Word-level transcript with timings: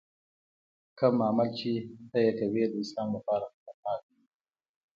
کوم 0.99 1.15
عمل 1.27 1.49
چې 1.59 1.71
ته 2.09 2.17
یې 2.25 2.31
کوې 2.39 2.63
د 2.69 2.73
اسلام 2.83 3.09
لپاره 3.17 3.45
خطرناک 3.53 4.01
دی. 4.11 4.21